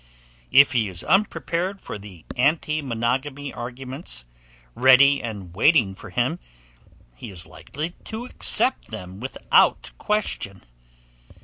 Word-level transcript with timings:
If 0.51 0.71
he 0.71 0.87
is 0.87 1.03
unprepared 1.03 1.79
for 1.79 1.99
the 1.99 2.25
anti 2.35 2.81
monogamy 2.81 3.53
arguments 3.53 4.25
ready 4.73 5.21
and 5.21 5.55
waiting 5.55 5.93
for 5.93 6.09
him, 6.09 6.39
he 7.13 7.29
is 7.29 7.45
likely 7.45 7.91
to 8.05 8.25
accept 8.25 8.87
them 8.89 9.19
without 9.19 9.91
question. 9.99 10.63